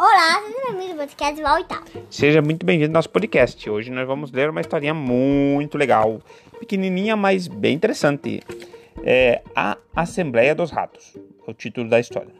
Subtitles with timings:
[0.00, 1.82] Olá, seja bem-vindo ao podcast Valtal.
[2.08, 3.68] Seja muito bem-vindo ao nosso podcast.
[3.68, 6.20] Hoje nós vamos ler uma historinha muito legal,
[6.60, 8.40] pequenininha, mas bem interessante.
[9.02, 12.32] É A Assembleia dos Ratos, é o título da história.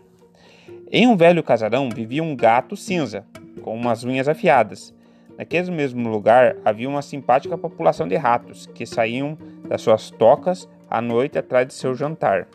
[0.88, 3.26] Em um velho casarão vivia um gato cinza,
[3.60, 4.94] com umas unhas afiadas.
[5.36, 9.36] Naquele mesmo lugar havia uma simpática população de ratos que saíam
[9.68, 12.46] das suas tocas à noite atrás de seu jantar.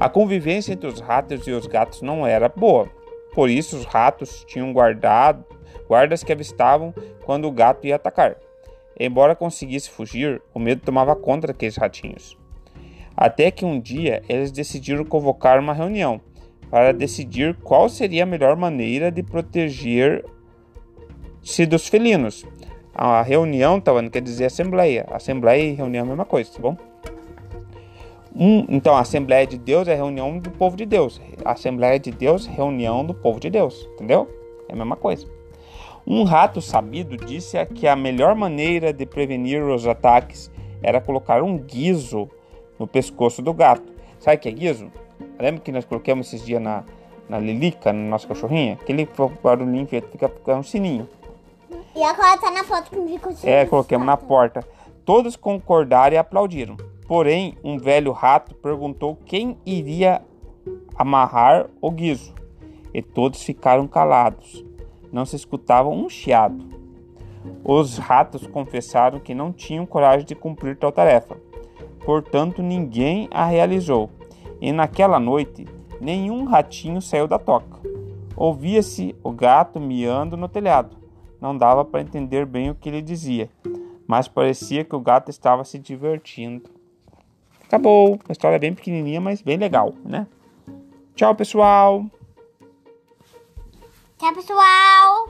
[0.00, 2.90] A convivência entre os ratos e os gatos não era boa
[3.34, 5.44] por isso, os ratos tinham guardado,
[5.88, 8.36] guardas que avistavam quando o gato ia atacar.
[8.98, 12.36] Embora conseguisse fugir, o medo tomava conta daqueles ratinhos.
[13.16, 16.20] Até que um dia eles decidiram convocar uma reunião
[16.70, 20.26] para decidir qual seria a melhor maneira de proteger-se
[21.66, 22.44] dos felinos.
[22.94, 25.06] A reunião estava, quer dizer assembleia.
[25.10, 26.76] Assembleia e reunião é a mesma coisa, tá bom?
[28.34, 31.20] Um, então, a Assembleia de Deus é reunião do povo de Deus.
[31.44, 33.88] A Assembleia de Deus, reunião do povo de Deus.
[33.94, 34.28] Entendeu?
[34.68, 35.26] É a mesma coisa.
[36.06, 40.50] Um rato sabido disse que a melhor maneira de prevenir os ataques
[40.82, 42.28] era colocar um guiso
[42.78, 43.92] no pescoço do gato.
[44.18, 44.90] Sabe o que é guiso?
[45.38, 46.84] Lembra que nós colocamos esses dias na,
[47.28, 48.74] na Lilica, na nossa cachorrinha?
[48.80, 49.08] Aquele
[49.42, 51.08] barulhinho que fica, fica um sininho.
[51.94, 54.66] E agora tá na foto que ficou É, coloquemos na porta.
[55.04, 56.76] Todos concordaram e aplaudiram.
[57.06, 60.22] Porém, um velho rato perguntou quem iria
[60.94, 62.34] amarrar o guiso,
[62.94, 64.64] e todos ficaram calados.
[65.12, 66.64] Não se escutava um chiado.
[67.64, 71.36] Os ratos confessaram que não tinham coragem de cumprir tal tarefa,
[72.04, 74.10] portanto, ninguém a realizou.
[74.60, 75.66] E naquela noite,
[76.00, 77.80] nenhum ratinho saiu da toca.
[78.36, 80.96] Ouvia-se o gato miando no telhado.
[81.40, 83.50] Não dava para entender bem o que ele dizia,
[84.06, 86.70] mas parecia que o gato estava se divertindo.
[87.72, 88.20] Acabou.
[88.28, 90.26] A história bem pequenininha, mas bem legal, né?
[91.14, 92.04] Tchau, pessoal.
[94.18, 95.21] Tchau, pessoal.